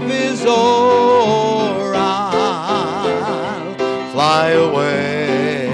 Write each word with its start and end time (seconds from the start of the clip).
life 0.00 0.12
is 0.12 0.44
o'er, 0.46 1.94
I'll 1.94 3.74
fly 4.12 4.50
away 4.50 5.68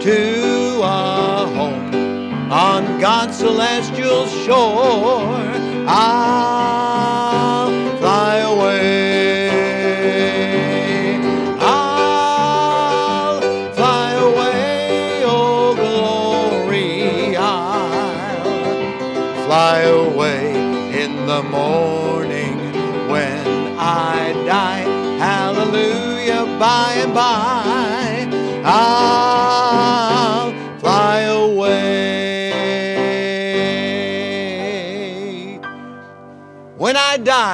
to 0.00 0.80
a 0.82 1.46
home 1.46 1.94
on 2.52 3.00
God's 3.00 3.36
celestial 3.38 4.26
shore. 4.26 5.43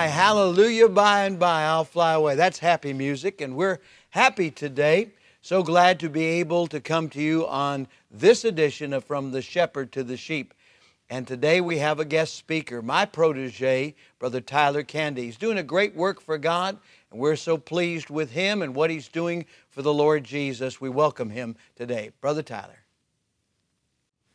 Hallelujah, 0.08 0.88
by 0.88 1.24
and 1.24 1.38
by, 1.38 1.64
I'll 1.64 1.84
fly 1.84 2.14
away. 2.14 2.34
That's 2.34 2.58
happy 2.58 2.92
music, 2.92 3.40
and 3.40 3.54
we're 3.54 3.80
happy 4.10 4.50
today. 4.50 5.10
So 5.42 5.62
glad 5.62 6.00
to 6.00 6.08
be 6.08 6.24
able 6.24 6.66
to 6.68 6.80
come 6.80 7.08
to 7.10 7.20
you 7.20 7.46
on 7.46 7.86
this 8.10 8.44
edition 8.44 8.92
of 8.92 9.04
From 9.04 9.30
the 9.30 9.42
Shepherd 9.42 9.92
to 9.92 10.02
the 10.02 10.16
Sheep. 10.16 10.54
And 11.10 11.26
today 11.26 11.60
we 11.60 11.78
have 11.78 12.00
a 12.00 12.04
guest 12.04 12.34
speaker, 12.34 12.80
my 12.82 13.04
protege, 13.04 13.94
Brother 14.18 14.40
Tyler 14.40 14.82
Candy. 14.82 15.24
He's 15.24 15.36
doing 15.36 15.58
a 15.58 15.62
great 15.62 15.94
work 15.94 16.20
for 16.20 16.38
God, 16.38 16.78
and 17.10 17.20
we're 17.20 17.36
so 17.36 17.58
pleased 17.58 18.10
with 18.10 18.30
him 18.30 18.62
and 18.62 18.74
what 18.74 18.90
he's 18.90 19.08
doing 19.08 19.44
for 19.68 19.82
the 19.82 19.92
Lord 19.92 20.24
Jesus. 20.24 20.80
We 20.80 20.88
welcome 20.88 21.30
him 21.30 21.56
today. 21.76 22.10
Brother 22.20 22.42
Tyler. 22.42 22.84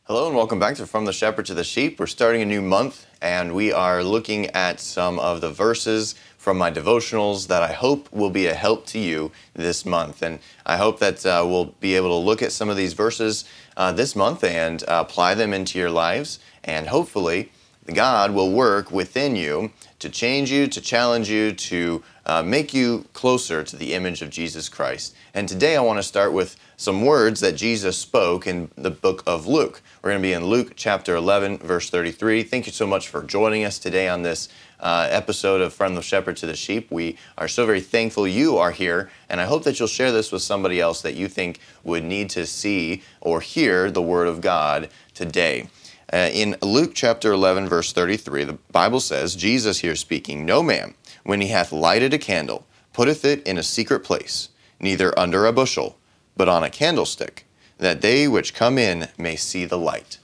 Hello 0.08 0.28
and 0.28 0.36
welcome 0.36 0.60
back 0.60 0.76
to 0.76 0.86
From 0.86 1.06
the 1.06 1.12
Shepherd 1.12 1.48
to 1.48 1.56
the 1.56 1.64
Sheep. 1.64 2.00
We're 2.00 2.06
starting 2.06 2.44
a 2.44 2.46
new 2.46 2.62
month 2.62 3.08
and 3.24 3.56
we 3.56 3.74
are 3.74 4.04
looking 4.04 4.46
at 4.52 4.80
some 4.80 5.18
of 5.18 5.42
the 5.42 5.50
verses 5.50 6.14
from 6.38 6.60
my 6.60 6.70
devotionals 6.70 7.48
that 7.48 7.64
I 7.64 7.74
hope 7.74 8.14
will 8.14 8.30
be 8.30 8.46
a 8.46 8.54
help 8.54 8.86
to 8.90 9.00
you 9.00 9.32
this 9.56 9.84
month. 9.84 10.22
And 10.22 10.38
I 10.64 10.78
hope 10.78 11.00
that 11.00 11.26
uh, 11.26 11.44
we'll 11.48 11.74
be 11.80 11.96
able 11.96 12.10
to 12.10 12.24
look 12.24 12.44
at 12.44 12.52
some 12.52 12.70
of 12.70 12.78
these 12.78 12.94
verses 12.94 13.46
uh, 13.78 13.94
this 13.94 14.16
month 14.16 14.44
and 14.44 14.84
uh, 14.84 15.04
apply 15.08 15.34
them 15.34 15.54
into 15.54 15.80
your 15.80 15.90
lives. 15.90 16.38
And 16.64 16.86
hopefully, 16.86 17.52
God 17.92 18.30
will 18.30 18.52
work 18.52 18.92
within 18.92 19.36
you 19.36 19.72
to 20.06 20.12
change 20.12 20.52
you, 20.52 20.68
to 20.68 20.80
challenge 20.80 21.32
you, 21.32 21.52
to 21.52 22.04
uh, 22.28 22.44
make 22.44 22.76
you 22.76 23.06
closer 23.14 23.64
to 23.64 23.76
the 23.76 23.94
image 23.94 24.22
of 24.22 24.30
Jesus 24.30 24.70
Christ. 24.70 25.16
And 25.34 25.50
today 25.50 25.76
I 25.76 25.82
want 25.82 25.98
to 25.98 26.04
start 26.04 26.32
with 26.32 26.58
some 26.78 27.04
words 27.04 27.40
that 27.40 27.56
Jesus 27.56 27.98
spoke 27.98 28.46
in 28.46 28.70
the 28.78 28.92
book 28.92 29.24
of 29.26 29.48
Luke. 29.48 29.82
We're 30.04 30.12
going 30.12 30.22
to 30.22 30.28
be 30.28 30.34
in 30.34 30.46
Luke 30.46 30.74
chapter 30.76 31.16
11, 31.16 31.58
verse 31.58 31.90
33. 31.90 32.44
Thank 32.44 32.68
you 32.68 32.72
so 32.72 32.86
much 32.86 33.10
for 33.10 33.24
joining 33.24 33.64
us 33.64 33.80
today 33.80 34.08
on 34.08 34.22
this 34.22 34.48
uh, 34.80 35.08
episode 35.10 35.62
of 35.62 35.74
From 35.74 35.96
the 35.96 36.04
Shepherd 36.04 36.38
to 36.38 36.46
the 36.46 36.56
Sheep. 36.56 36.92
We 36.92 37.18
are 37.40 37.48
so 37.48 37.66
very 37.66 37.82
thankful 37.82 38.28
you 38.28 38.58
are 38.58 38.72
here, 38.72 39.10
and 39.28 39.42
I 39.42 39.46
hope 39.46 39.64
that 39.64 39.80
you'll 39.80 39.88
share 39.88 40.12
this 40.12 40.32
with 40.32 40.44
somebody 40.44 40.80
else 40.80 41.02
that 41.02 41.16
you 41.16 41.28
think 41.28 41.60
would 41.84 42.04
need 42.04 42.30
to 42.32 42.46
see 42.46 43.02
or 43.22 43.42
hear 43.42 43.90
the 43.90 44.04
Word 44.04 44.28
of 44.28 44.42
God 44.42 44.90
today. 45.16 45.68
Uh, 46.14 46.30
in 46.32 46.56
Luke 46.62 46.92
chapter 46.94 47.32
11, 47.32 47.68
verse 47.68 47.92
33, 47.92 48.44
the 48.44 48.58
Bible 48.72 49.00
says, 49.00 49.36
Jesus 49.36 49.80
here 49.80 49.96
speaking, 49.96 50.46
No 50.46 50.62
man, 50.62 50.94
when 51.24 51.42
he 51.42 51.48
hath 51.48 51.72
lighted 51.72 52.14
a 52.14 52.20
candle, 52.20 52.66
putteth 52.94 53.26
it 53.26 53.46
in 53.46 53.58
a 53.58 53.64
secret 53.64 54.02
place, 54.02 54.50
neither 54.80 55.18
under 55.18 55.46
a 55.46 55.54
bushel, 55.54 55.98
but 56.38 56.48
on 56.48 56.64
a 56.64 56.70
candlestick, 56.70 57.46
that 57.78 58.02
they 58.02 58.28
which 58.28 58.54
come 58.54 58.78
in 58.78 59.10
may 59.18 59.36
see 59.36 59.66
the 59.66 59.78
light. 59.78 60.20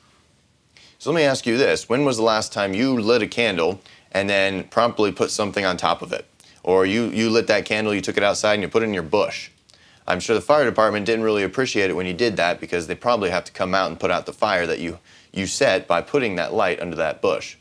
So 1.00 1.12
let 1.12 1.18
me 1.18 1.24
ask 1.24 1.48
you 1.48 1.58
this 1.58 1.90
when 1.90 2.06
was 2.06 2.18
the 2.18 2.24
last 2.24 2.54
time 2.54 2.74
you 2.74 2.94
lit 3.00 3.24
a 3.24 3.28
candle 3.28 3.82
and 4.12 4.30
then 4.30 4.66
promptly 4.66 5.12
put 5.12 5.32
something 5.32 5.66
on 5.66 5.78
top 5.78 6.02
of 6.02 6.14
it? 6.14 6.28
Or 6.64 6.86
you, 6.86 7.06
you 7.06 7.30
lit 7.30 7.48
that 7.48 7.66
candle, 7.66 7.94
you 7.94 8.02
took 8.02 8.18
it 8.18 8.24
outside, 8.24 8.54
and 8.54 8.62
you 8.62 8.70
put 8.70 8.84
it 8.84 8.86
in 8.86 8.94
your 8.94 9.04
bush. 9.04 9.50
I'm 10.08 10.20
sure 10.20 10.36
the 10.36 10.42
fire 10.42 10.66
department 10.66 11.06
didn't 11.06 11.24
really 11.24 11.44
appreciate 11.44 11.90
it 11.90 11.96
when 11.96 12.06
you 12.06 12.14
did 12.14 12.38
that 12.38 12.60
because 12.60 12.88
they 12.88 12.96
probably 12.96 13.30
have 13.30 13.44
to 13.46 13.52
come 13.52 13.76
out 13.76 13.90
and 13.90 14.00
put 14.00 14.12
out 14.12 14.26
the 14.26 14.34
fire 14.34 14.66
that 14.68 14.80
you, 14.80 15.00
you 15.32 15.48
set 15.48 15.88
by 15.88 16.02
putting 16.02 16.36
that 16.36 16.54
light 16.54 16.80
under 16.80 16.96
that 16.96 17.22
bush. 17.22 17.58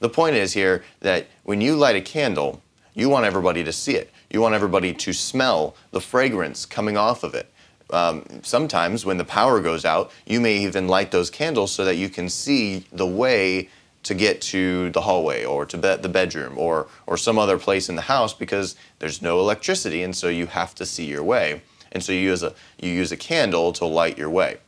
The 0.00 0.08
point 0.08 0.36
is 0.36 0.52
here 0.52 0.82
that 1.00 1.26
when 1.42 1.60
you 1.60 1.76
light 1.76 1.96
a 1.96 2.00
candle, 2.00 2.62
you 2.94 3.08
want 3.08 3.26
everybody 3.26 3.64
to 3.64 3.72
see 3.72 3.94
it. 3.94 4.10
You 4.30 4.40
want 4.40 4.54
everybody 4.54 4.92
to 4.92 5.12
smell 5.12 5.74
the 5.90 6.00
fragrance 6.00 6.66
coming 6.66 6.96
off 6.96 7.22
of 7.22 7.34
it. 7.34 7.52
Um, 7.90 8.24
sometimes 8.42 9.04
when 9.04 9.18
the 9.18 9.24
power 9.24 9.60
goes 9.60 9.84
out, 9.84 10.12
you 10.26 10.40
may 10.40 10.58
even 10.58 10.86
light 10.86 11.10
those 11.10 11.28
candles 11.28 11.72
so 11.72 11.84
that 11.84 11.96
you 11.96 12.08
can 12.08 12.28
see 12.28 12.84
the 12.92 13.06
way 13.06 13.68
to 14.02 14.14
get 14.14 14.40
to 14.40 14.90
the 14.90 15.02
hallway 15.02 15.44
or 15.44 15.66
to 15.66 15.76
be- 15.76 15.96
the 15.96 16.08
bedroom 16.08 16.56
or, 16.56 16.86
or 17.06 17.16
some 17.16 17.38
other 17.38 17.58
place 17.58 17.88
in 17.88 17.96
the 17.96 18.02
house 18.02 18.32
because 18.32 18.76
there's 18.98 19.20
no 19.20 19.40
electricity 19.40 20.02
and 20.02 20.16
so 20.16 20.28
you 20.28 20.46
have 20.46 20.74
to 20.76 20.86
see 20.86 21.04
your 21.04 21.22
way. 21.22 21.60
And 21.92 22.02
so 22.02 22.12
you 22.12 22.20
use 22.20 22.42
a, 22.42 22.54
you 22.80 22.90
use 22.90 23.12
a 23.12 23.16
candle 23.16 23.72
to 23.74 23.84
light 23.84 24.18
your 24.18 24.30
way. 24.30 24.58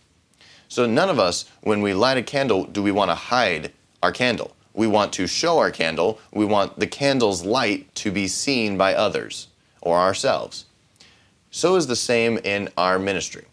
So 0.68 0.86
none 0.86 1.10
of 1.10 1.18
us, 1.18 1.44
when 1.62 1.82
we 1.82 1.94
light 1.94 2.16
a 2.16 2.22
candle, 2.22 2.64
do 2.64 2.82
we 2.82 2.92
want 2.92 3.10
to 3.10 3.14
hide 3.14 3.72
our 4.02 4.12
candle. 4.12 4.56
We 4.74 4.86
want 4.86 5.12
to 5.14 5.26
show 5.26 5.58
our 5.58 5.70
candle. 5.70 6.18
We 6.32 6.44
want 6.44 6.78
the 6.78 6.86
candle's 6.86 7.44
light 7.44 7.94
to 7.96 8.10
be 8.10 8.26
seen 8.26 8.76
by 8.76 8.94
others 8.94 9.48
or 9.80 9.98
ourselves. 9.98 10.66
So 11.50 11.76
is 11.76 11.86
the 11.86 11.96
same 11.96 12.38
in 12.38 12.70
our 12.76 12.98
ministry. 12.98 13.44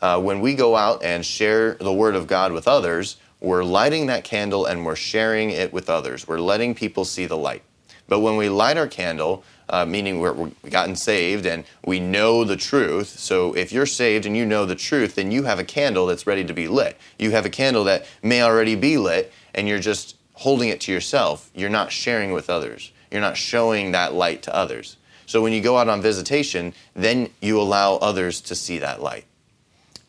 Uh, 0.00 0.20
when 0.20 0.40
we 0.40 0.54
go 0.54 0.74
out 0.74 1.04
and 1.04 1.24
share 1.24 1.74
the 1.74 1.92
Word 1.92 2.16
of 2.16 2.26
God 2.26 2.52
with 2.52 2.66
others, 2.66 3.18
we're 3.40 3.62
lighting 3.62 4.06
that 4.06 4.24
candle 4.24 4.66
and 4.66 4.84
we're 4.84 4.96
sharing 4.96 5.50
it 5.50 5.72
with 5.72 5.90
others. 5.90 6.26
We're 6.26 6.40
letting 6.40 6.74
people 6.74 7.04
see 7.04 7.26
the 7.26 7.36
light. 7.36 7.62
But 8.08 8.20
when 8.20 8.36
we 8.36 8.48
light 8.48 8.78
our 8.78 8.88
candle, 8.88 9.44
uh, 9.68 9.84
meaning 9.84 10.18
we're, 10.18 10.32
we've 10.32 10.70
gotten 10.70 10.96
saved 10.96 11.46
and 11.46 11.64
we 11.84 12.00
know 12.00 12.44
the 12.44 12.56
truth. 12.56 13.08
So 13.18 13.54
if 13.54 13.72
you're 13.72 13.86
saved 13.86 14.26
and 14.26 14.36
you 14.36 14.44
know 14.44 14.66
the 14.66 14.74
truth, 14.74 15.14
then 15.14 15.30
you 15.30 15.44
have 15.44 15.58
a 15.58 15.64
candle 15.64 16.06
that's 16.06 16.26
ready 16.26 16.44
to 16.44 16.54
be 16.54 16.68
lit. 16.68 16.96
You 17.18 17.30
have 17.32 17.46
a 17.46 17.50
candle 17.50 17.84
that 17.84 18.06
may 18.22 18.42
already 18.42 18.74
be 18.74 18.98
lit 18.98 19.32
and 19.54 19.68
you're 19.68 19.78
just 19.78 20.16
holding 20.34 20.68
it 20.68 20.80
to 20.82 20.92
yourself. 20.92 21.50
You're 21.54 21.70
not 21.70 21.92
sharing 21.92 22.32
with 22.32 22.50
others. 22.50 22.92
You're 23.10 23.20
not 23.20 23.36
showing 23.36 23.92
that 23.92 24.14
light 24.14 24.42
to 24.42 24.54
others. 24.54 24.96
So 25.26 25.40
when 25.40 25.52
you 25.52 25.60
go 25.60 25.78
out 25.78 25.88
on 25.88 26.02
visitation, 26.02 26.74
then 26.94 27.30
you 27.40 27.60
allow 27.60 27.96
others 27.96 28.40
to 28.42 28.54
see 28.54 28.78
that 28.78 29.00
light. 29.00 29.24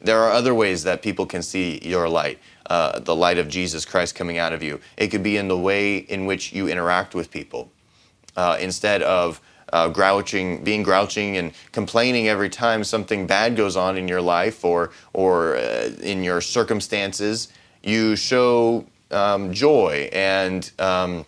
There 0.02 0.19
are 0.19 0.31
other 0.31 0.53
ways 0.53 0.84
that 0.84 1.02
people 1.02 1.25
can 1.25 1.42
see 1.42 1.80
your 1.81 2.09
light, 2.09 2.40
uh, 2.69 3.00
the 3.00 3.16
light 3.16 3.38
of 3.38 3.47
Jesus 3.47 3.86
Christ 3.86 4.16
coming 4.16 4.38
out 4.38 4.52
of 4.52 4.62
you. 4.62 4.81
It 4.97 5.08
could 5.08 5.24
be 5.24 5.38
in 5.38 5.47
the 5.47 5.58
way 5.58 5.97
in 5.97 6.25
which 6.25 6.52
you 6.52 6.68
interact 6.68 7.16
with 7.16 7.31
people. 7.31 7.72
Uh, 8.35 8.57
instead 8.59 9.01
of 9.03 9.39
uh, 9.73 9.89
grouching, 9.89 10.63
being 10.63 10.83
grouching 10.83 11.38
and 11.38 11.51
complaining 11.71 12.27
every 12.27 12.49
time 12.49 12.83
something 12.83 13.25
bad 13.25 13.55
goes 13.55 13.75
on 13.75 13.97
in 13.97 14.07
your 14.07 14.21
life 14.21 14.63
or, 14.63 14.91
or 15.13 15.57
uh, 15.57 15.89
in 16.01 16.23
your 16.23 16.41
circumstances, 16.41 17.49
you 17.83 18.16
show 18.16 18.85
um, 19.11 19.51
joy 19.51 20.09
and 20.13 20.71
um, 20.79 21.25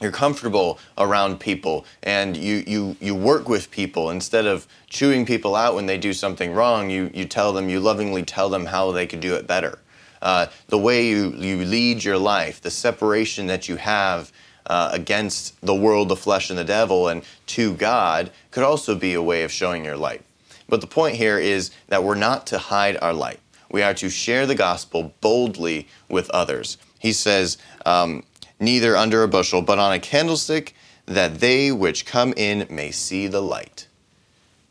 you're 0.00 0.12
comfortable 0.12 0.78
around 0.98 1.40
people 1.40 1.84
and 2.02 2.36
you, 2.36 2.62
you, 2.66 2.96
you 3.00 3.14
work 3.14 3.48
with 3.48 3.70
people. 3.70 4.10
Instead 4.10 4.46
of 4.46 4.66
chewing 4.88 5.26
people 5.26 5.54
out 5.54 5.74
when 5.74 5.86
they 5.86 5.98
do 5.98 6.12
something 6.12 6.52
wrong 6.54 6.90
you, 6.90 7.10
you 7.12 7.24
tell 7.24 7.52
them 7.52 7.68
you 7.68 7.80
lovingly 7.80 8.22
tell 8.22 8.48
them 8.48 8.66
how 8.66 8.92
they 8.92 9.06
could 9.06 9.20
do 9.20 9.34
it 9.34 9.46
better. 9.46 9.78
Uh, 10.22 10.46
the 10.68 10.78
way 10.78 11.08
you, 11.08 11.30
you 11.32 11.64
lead 11.64 12.04
your 12.04 12.18
life 12.18 12.60
the 12.60 12.70
separation 12.70 13.46
that 13.46 13.68
you 13.68 13.76
have 13.76 14.30
uh, 14.66 14.90
against 14.92 15.60
the 15.60 15.74
world 15.74 16.08
the 16.08 16.16
flesh 16.16 16.50
and 16.50 16.58
the 16.58 16.64
devil 16.64 17.08
and 17.08 17.22
to 17.46 17.74
god 17.74 18.30
could 18.50 18.62
also 18.62 18.94
be 18.94 19.14
a 19.14 19.22
way 19.22 19.42
of 19.42 19.52
showing 19.52 19.84
your 19.84 19.96
light 19.96 20.22
but 20.68 20.80
the 20.80 20.86
point 20.86 21.16
here 21.16 21.38
is 21.38 21.70
that 21.88 22.04
we're 22.04 22.14
not 22.14 22.46
to 22.46 22.58
hide 22.58 22.96
our 23.02 23.14
light 23.14 23.40
we 23.70 23.82
are 23.82 23.94
to 23.94 24.08
share 24.08 24.46
the 24.46 24.54
gospel 24.54 25.14
boldly 25.20 25.88
with 26.08 26.28
others 26.30 26.76
he 27.00 27.12
says 27.14 27.56
um, 27.86 28.22
neither 28.60 28.94
under 28.96 29.22
a 29.22 29.28
bushel, 29.28 29.62
but 29.62 29.78
on 29.78 29.92
a 29.92 29.98
candlestick, 29.98 30.74
that 31.06 31.40
they 31.40 31.72
which 31.72 32.06
come 32.06 32.32
in 32.36 32.66
may 32.70 32.90
see 32.90 33.26
the 33.26 33.42
light. 33.42 33.88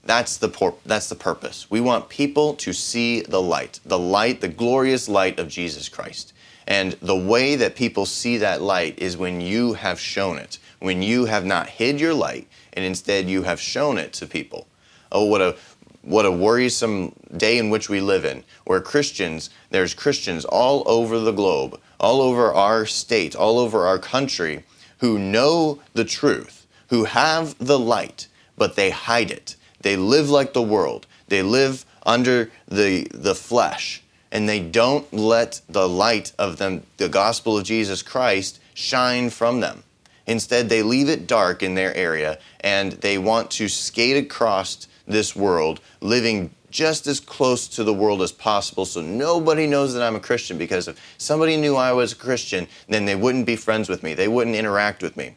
That's 0.06 0.38
the, 0.38 0.48
por- 0.48 0.76
that's 0.86 1.10
the 1.10 1.16
purpose. 1.16 1.70
We 1.70 1.82
want 1.82 2.08
people 2.08 2.54
to 2.56 2.72
see 2.72 3.22
the 3.22 3.42
light, 3.42 3.80
the 3.84 4.00
light, 4.00 4.42
the 4.42 4.48
glorious 4.48 5.10
light 5.10 5.40
of 5.40 5.50
Jesus 5.50 5.90
Christ. 5.90 6.34
And 6.70 6.94
the 7.02 7.18
way 7.18 7.58
that 7.58 7.76
people 7.76 8.06
see 8.06 8.38
that 8.38 8.62
light 8.62 8.98
is 8.98 9.18
when 9.18 9.42
you 9.42 9.74
have 9.74 10.00
shown 10.00 10.38
it, 10.38 10.58
when 10.80 11.02
you 11.02 11.26
have 11.26 11.46
not 11.46 11.68
hid 11.68 12.00
your 12.00 12.14
light, 12.14 12.48
and 12.72 12.86
instead 12.86 13.28
you 13.28 13.44
have 13.44 13.60
shown 13.60 13.98
it 13.98 14.14
to 14.14 14.26
people. 14.26 14.68
Oh, 15.12 15.26
what 15.26 15.42
a 15.42 15.58
what 16.02 16.26
a 16.26 16.32
worrisome 16.32 17.14
day 17.36 17.58
in 17.58 17.70
which 17.70 17.90
we 17.90 18.00
live 18.00 18.24
in, 18.24 18.46
where 18.64 18.80
Christians, 18.80 19.50
there's 19.70 19.94
Christians 19.94 20.46
all 20.46 20.84
over 20.86 21.20
the 21.20 21.34
globe 21.34 21.78
all 22.00 22.22
over 22.22 22.54
our 22.54 22.86
state, 22.86 23.36
all 23.36 23.60
over 23.60 23.86
our 23.86 24.00
country, 24.00 24.64
who 25.00 25.20
know 25.20 25.82
the 25.94 26.06
truth, 26.06 26.66
who 26.90 27.04
have 27.06 27.56
the 27.60 27.80
light, 27.80 28.28
but 28.58 28.76
they 28.76 28.90
hide 28.90 29.32
it. 29.32 29.56
They 29.82 29.96
live 29.96 30.30
like 30.30 30.54
the 30.54 30.62
world. 30.62 31.08
They 31.28 31.44
live 31.44 31.86
under 32.06 32.52
the, 32.68 33.08
the 33.14 33.36
flesh, 33.36 34.02
and 34.32 34.48
they 34.48 34.60
don't 34.60 35.12
let 35.14 35.62
the 35.70 35.88
light 35.88 36.32
of 36.38 36.58
them, 36.58 36.84
the 36.98 37.10
gospel 37.10 37.58
of 37.58 37.64
Jesus 37.64 38.02
Christ, 38.02 38.60
shine 38.74 39.30
from 39.30 39.60
them. 39.60 39.84
Instead, 40.28 40.70
they 40.70 40.84
leave 40.84 41.10
it 41.10 41.26
dark 41.26 41.64
in 41.64 41.76
their 41.76 41.94
area 41.96 42.38
and 42.62 42.92
they 42.94 43.18
want 43.18 43.50
to 43.52 43.68
skate 43.68 44.24
across 44.24 44.88
this 45.08 45.36
world, 45.36 45.82
living 46.02 46.52
just 46.70 47.08
as 47.08 47.20
close 47.20 47.68
to 47.68 47.84
the 47.84 47.94
world 47.94 48.22
as 48.22 48.32
possible 48.32 48.86
so 48.86 49.02
nobody 49.02 49.66
knows 49.66 49.94
that 49.94 50.04
I'm 50.04 50.16
a 50.16 50.20
Christian 50.20 50.58
because 50.58 50.88
if 50.88 51.16
somebody 51.18 51.58
knew 51.58 51.76
I 51.76 51.94
was 51.94 52.12
a 52.12 52.16
Christian, 52.16 52.68
then 52.88 53.06
they 53.06 53.16
wouldn't 53.16 53.48
be 53.48 53.56
friends 53.56 53.90
with 53.90 54.04
me, 54.04 54.14
they 54.14 54.28
wouldn't 54.28 54.56
interact 54.56 55.02
with 55.02 55.18
me. 55.18 55.36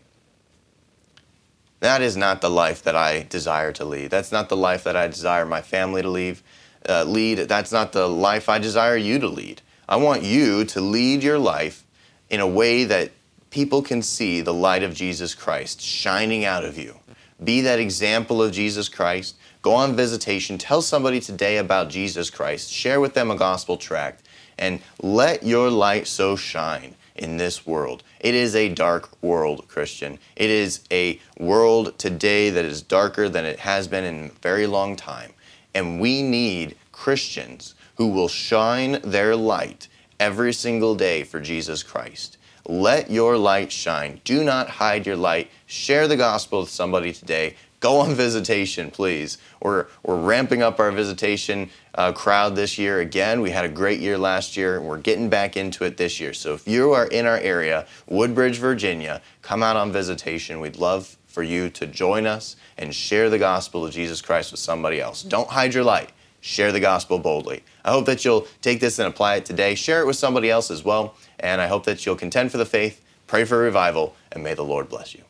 That 1.81 2.01
is 2.01 2.17
not 2.17 2.43
the 2.43 2.51
life 2.51 2.83
that 2.85 2.95
I 2.95 3.27
desire 3.29 3.73
to 3.73 3.85
lead. 3.85 4.11
That's 4.11 4.31
not 4.31 4.49
the 4.49 4.57
life 4.57 4.85
that 4.85 4.95
I 4.95 5.09
desire 5.09 5.45
my 5.45 5.63
family 5.63 6.01
to 6.03 6.09
leave, 6.09 6.43
uh, 6.89 7.05
lead. 7.05 7.39
That's 7.39 7.73
not 7.73 7.93
the 7.93 8.09
life 8.09 8.49
I 8.49 8.59
desire 8.59 8.97
you 8.97 9.19
to 9.19 9.29
lead. 9.29 9.63
I 9.89 9.97
want 9.97 10.23
you 10.23 10.65
to 10.65 10.81
lead 10.81 11.23
your 11.23 11.39
life 11.39 11.85
in 12.31 12.41
a 12.41 12.47
way 12.47 12.85
that 12.85 13.13
people 13.51 13.83
can 13.83 14.03
see 14.03 14.41
the 14.41 14.55
light 14.55 14.83
of 14.83 14.95
Jesus 14.95 15.35
Christ 15.35 15.81
shining 15.81 16.45
out 16.45 16.65
of 16.65 16.79
you. 16.79 16.99
Be 17.43 17.61
that 17.63 17.79
example 17.79 18.43
of 18.43 18.53
Jesus 18.53 18.89
Christ. 18.89 19.37
Go 19.61 19.75
on 19.75 19.95
visitation. 19.95 20.59
Tell 20.59 20.81
somebody 20.81 21.21
today 21.21 21.59
about 21.59 21.91
Jesus 21.91 22.31
Christ. 22.31 22.73
Share 22.73 23.01
with 23.01 23.15
them 23.15 23.31
a 23.31 23.37
gospel 23.37 23.77
tract 23.77 24.27
and 24.59 24.81
let 25.03 25.43
your 25.43 25.71
light 25.71 26.07
so 26.07 26.37
shine 26.37 26.95
in 27.15 27.37
this 27.37 27.67
world. 27.67 28.03
It 28.21 28.35
is 28.35 28.55
a 28.55 28.69
dark 28.69 29.23
world, 29.23 29.69
Christian. 29.69 30.19
It 30.37 30.51
is 30.51 30.81
a 30.91 31.21
world 31.39 31.99
today 31.99 32.51
that 32.51 32.65
is 32.65 32.81
darker 32.83 33.29
than 33.29 33.45
it 33.45 33.61
has 33.61 33.89
been 33.89 34.05
in 34.05 34.25
a 34.27 34.29
very 34.41 34.67
long 34.67 34.97
time. 34.97 35.33
And 35.75 36.01
we 36.01 36.23
need 36.23 36.77
Christians 36.91 37.75
who 37.97 38.09
will 38.09 38.29
shine 38.29 39.01
their 39.03 39.37
light 39.37 39.89
every 40.19 40.53
single 40.53 40.95
day 40.95 41.25
for 41.25 41.41
Jesus 41.41 41.83
Christ. 41.83 42.37
Let 42.65 43.11
your 43.11 43.37
light 43.37 43.73
shine. 43.73 44.21
Do 44.25 44.45
not 44.45 44.69
hide 44.69 45.07
your 45.07 45.17
light. 45.17 45.51
Share 45.67 46.07
the 46.07 46.17
gospel 46.17 46.61
with 46.61 46.71
somebody 46.71 47.13
today. 47.13 47.57
Go 47.81 47.99
on 47.99 48.15
visitation, 48.15 48.91
please. 48.91 49.39
We're, 49.61 49.87
we're 50.05 50.21
ramping 50.21 50.63
up 50.63 50.79
our 50.79 50.93
visitation 50.93 51.71
uh, 51.95 52.13
crowd 52.13 52.55
this 52.55 52.79
year 52.79 53.01
again. 53.01 53.41
We 53.41 53.51
had 53.51 53.65
a 53.65 53.69
great 53.69 53.99
year 53.99 54.17
last 54.17 54.57
year, 54.57 54.79
and 54.79 54.87
we're 54.87 54.99
getting 54.99 55.29
back 55.29 55.57
into 55.57 55.85
it 55.85 55.97
this 55.97 56.21
year. 56.21 56.33
So 56.33 56.55
if 56.55 56.69
you 56.69 56.93
are 56.93 57.07
in 57.07 57.27
our 57.27 57.39
area, 57.39 57.87
Woodbridge, 58.07 58.59
Virginia, 58.59 59.21
come 59.43 59.63
out 59.63 59.77
on 59.77 59.91
visitation. 59.91 60.61
We'd 60.61 60.77
love 60.77 61.17
for 61.33 61.43
you 61.43 61.71
to 61.71 61.87
join 61.87 62.27
us 62.27 62.57
and 62.77 62.95
share 62.95 63.31
the 63.31 63.39
gospel 63.39 63.85
of 63.85 63.93
Jesus 63.93 64.21
Christ 64.21 64.51
with 64.51 64.61
somebody 64.61 65.01
else. 65.01 65.23
Don't 65.23 65.49
hide 65.49 65.75
your 65.75 65.85
light. 65.85 66.13
Share 66.41 66.73
the 66.73 66.81
gospel 66.81 67.19
boldly. 67.19 67.63
I 67.85 67.93
hope 67.93 68.07
that 68.07 68.25
you'll 68.25 68.47
take 68.61 68.81
this 68.81 68.99
and 68.99 69.09
apply 69.09 69.37
it 69.37 69.45
today. 69.45 69.75
Share 69.75 70.01
it 70.01 70.07
with 70.07 70.17
somebody 70.17 70.51
else 70.51 70.71
as 70.71 70.85
well. 70.85 71.15
And 71.41 71.61
I 71.61 71.69
hope 71.69 71.85
that 71.85 72.05
you'll 72.05 72.17
contend 72.17 72.51
for 72.51 72.59
the 72.59 72.67
faith, 72.67 73.03
pray 73.27 73.45
for 73.45 73.59
revival, 73.59 74.15
and 74.31 74.43
may 74.43 74.55
the 74.55 74.65
Lord 74.65 74.89
bless 74.89 75.15
you. 75.15 75.23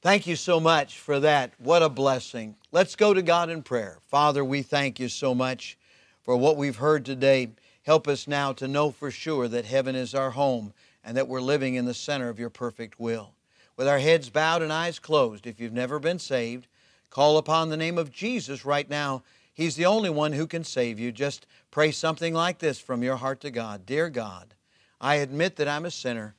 Thank 0.00 0.26
you 0.26 0.36
so 0.36 0.60
much 0.60 0.98
for 0.98 1.18
that. 1.20 1.52
What 1.58 1.82
a 1.82 1.88
blessing. 1.88 2.56
Let's 2.70 2.94
go 2.94 3.12
to 3.14 3.22
God 3.22 3.50
in 3.50 3.62
prayer. 3.62 3.98
Father, 4.06 4.44
we 4.44 4.62
thank 4.62 5.00
you 5.00 5.08
so 5.08 5.34
much 5.34 5.76
for 6.22 6.36
what 6.36 6.56
we've 6.56 6.76
heard 6.76 7.04
today. 7.04 7.50
Help 7.82 8.06
us 8.06 8.28
now 8.28 8.52
to 8.52 8.68
know 8.68 8.90
for 8.90 9.10
sure 9.10 9.48
that 9.48 9.64
heaven 9.64 9.96
is 9.96 10.14
our 10.14 10.30
home 10.30 10.74
and 11.02 11.16
that 11.16 11.26
we're 11.26 11.40
living 11.40 11.74
in 11.74 11.86
the 11.86 11.94
center 11.94 12.28
of 12.28 12.38
your 12.38 12.50
perfect 12.50 13.00
will. 13.00 13.32
With 13.78 13.86
our 13.86 14.00
heads 14.00 14.28
bowed 14.28 14.60
and 14.60 14.72
eyes 14.72 14.98
closed, 14.98 15.46
if 15.46 15.60
you've 15.60 15.72
never 15.72 16.00
been 16.00 16.18
saved, 16.18 16.66
call 17.10 17.38
upon 17.38 17.68
the 17.68 17.76
name 17.76 17.96
of 17.96 18.10
Jesus 18.10 18.64
right 18.64 18.90
now. 18.90 19.22
He's 19.54 19.76
the 19.76 19.86
only 19.86 20.10
one 20.10 20.32
who 20.32 20.48
can 20.48 20.64
save 20.64 20.98
you. 20.98 21.12
Just 21.12 21.46
pray 21.70 21.92
something 21.92 22.34
like 22.34 22.58
this 22.58 22.80
from 22.80 23.04
your 23.04 23.14
heart 23.14 23.40
to 23.42 23.52
God 23.52 23.86
Dear 23.86 24.10
God, 24.10 24.54
I 25.00 25.16
admit 25.16 25.54
that 25.56 25.68
I'm 25.68 25.84
a 25.84 25.92
sinner. 25.92 26.34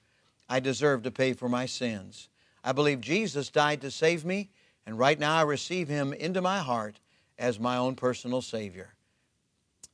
I 0.49 0.59
deserve 0.59 1.03
to 1.03 1.11
pay 1.11 1.31
for 1.31 1.47
my 1.47 1.65
sins. 1.65 2.27
I 2.61 2.73
believe 2.73 2.99
Jesus 2.99 3.49
died 3.49 3.79
to 3.81 3.91
save 3.91 4.25
me, 4.25 4.49
and 4.85 4.99
right 4.99 5.17
now 5.17 5.37
I 5.37 5.43
receive 5.43 5.87
Him 5.87 6.11
into 6.11 6.41
my 6.41 6.59
heart 6.59 6.99
as 7.37 7.57
my 7.57 7.77
own 7.77 7.95
personal 7.95 8.41
Savior. 8.41 8.95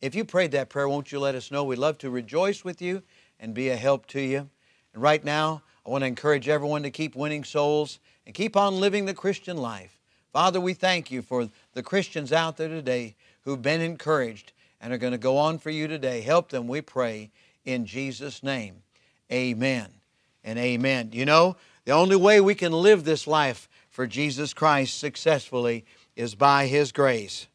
If 0.02 0.16
you 0.16 0.26
prayed 0.26 0.52
that 0.54 0.70
prayer, 0.70 0.90
won't 0.90 1.12
you 1.12 1.20
let 1.20 1.36
us 1.36 1.52
know? 1.52 1.64
We'd 1.64 1.78
love 1.78 2.00
to 2.00 2.10
rejoice 2.10 2.64
with 2.64 2.82
you 2.82 3.04
and 3.40 3.54
be 3.54 3.70
a 3.70 3.78
help 3.78 4.08
to 4.08 4.22
you. 4.22 4.50
And 4.96 5.04
right 5.04 5.24
now, 5.24 5.62
I 5.86 5.90
want 5.90 6.02
to 6.02 6.08
encourage 6.08 6.50
everyone 6.50 6.84
to 6.84 6.90
keep 6.90 7.16
winning 7.16 7.44
souls 7.44 8.00
and 8.26 8.34
keep 8.34 8.58
on 8.58 8.80
living 8.80 9.06
the 9.06 9.14
Christian 9.14 9.58
life. 9.58 10.00
Father, 10.34 10.60
we 10.60 10.74
thank 10.74 11.12
you 11.12 11.22
for 11.22 11.50
the 11.74 11.84
Christians 11.84 12.34
out 12.34 12.58
there 12.58 12.68
today 12.68 13.16
who've 13.44 13.62
been 13.62 13.82
encouraged 13.82 14.52
and 14.82 14.92
are 14.92 14.98
going 14.98 15.12
to 15.12 15.20
go 15.20 15.38
on 15.38 15.60
for 15.60 15.70
you 15.70 15.88
today. 15.88 16.22
Help 16.22 16.50
them, 16.50 16.68
we 16.68 16.82
pray, 16.82 17.30
in 17.66 17.86
Jesus' 17.86 18.42
name. 18.42 18.82
Amen 19.32 19.88
and 20.44 20.58
amen. 20.58 21.12
You 21.14 21.26
know, 21.26 21.56
the 21.86 21.92
only 21.92 22.16
way 22.16 22.42
we 22.42 22.56
can 22.56 22.72
live 22.72 23.04
this 23.04 23.28
life 23.28 23.70
for 23.90 24.08
Jesus 24.08 24.54
Christ 24.54 25.00
successfully 25.00 25.86
is 26.16 26.34
by 26.34 26.66
His 26.66 26.92
grace. 26.92 27.48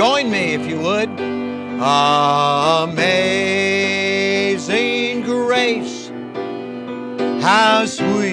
Join 0.00 0.30
me 0.30 0.54
if 0.54 0.64
you 0.66 0.80
would. 0.80 1.10
Amazing 2.88 3.20
grace, 5.20 6.10
how 7.42 7.84
sweet 7.84 8.24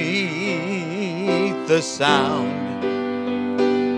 the 1.67 1.81
sound 1.81 2.81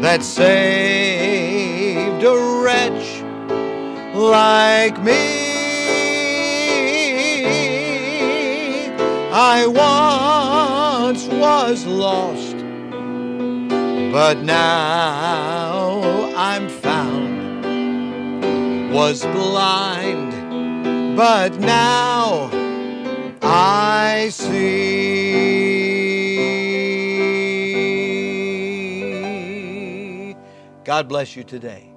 that 0.03 0.23
saved 0.23 2.23
a 2.23 2.35
wretch 2.63 3.21
like 4.15 4.99
me. 5.03 5.47
I 9.31 9.67
once 9.67 11.27
was 11.27 11.85
lost, 11.85 12.57
but 14.11 14.39
now 14.39 15.78
Was 18.99 19.23
blind, 19.27 21.15
but 21.15 21.57
now 21.57 22.49
I 23.41 24.27
see. 24.29 24.59
God 30.83 31.07
bless 31.07 31.37
you 31.37 31.45
today. 31.45 31.93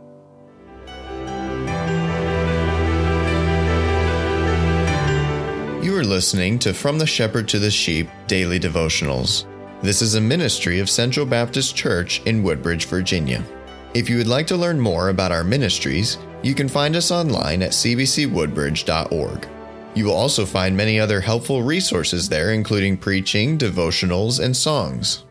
You 5.82 5.97
are 5.97 6.04
listening 6.04 6.61
to 6.61 6.73
From 6.73 7.00
the 7.00 7.06
Shepherd 7.06 7.49
to 7.49 7.59
the 7.59 7.73
Sheep 7.73 8.09
Daily 8.28 8.61
Devotionals. 8.61 9.44
This 9.82 10.02
is 10.02 10.14
a 10.14 10.21
ministry 10.21 10.78
of 10.78 10.88
Central 10.88 11.26
Baptist 11.26 11.75
Church 11.75 12.23
in 12.26 12.44
Woodbridge, 12.44 12.85
Virginia. 12.85 13.44
If 13.92 14.09
you 14.09 14.18
would 14.18 14.28
like 14.28 14.47
to 14.47 14.56
learn 14.56 14.78
more 14.78 15.09
about 15.09 15.32
our 15.32 15.42
ministries, 15.42 16.16
you 16.42 16.54
can 16.54 16.68
find 16.68 16.96
us 16.96 17.11
online 17.11 17.62
at 17.62 17.70
cbcwoodbridge.org. 17.70 19.49
You 19.94 20.06
will 20.06 20.14
also 20.14 20.46
find 20.46 20.76
many 20.76 20.99
other 20.99 21.20
helpful 21.20 21.62
resources 21.62 22.28
there, 22.28 22.52
including 22.52 22.96
preaching, 22.96 23.58
devotionals, 23.58 24.42
and 24.42 24.56
songs. 24.56 25.25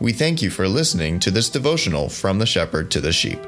We 0.00 0.12
thank 0.12 0.42
you 0.42 0.50
for 0.50 0.68
listening 0.68 1.20
to 1.20 1.30
this 1.30 1.48
devotional 1.48 2.08
from 2.08 2.38
the 2.38 2.46
shepherd 2.46 2.90
to 2.92 3.00
the 3.00 3.12
sheep. 3.12 3.38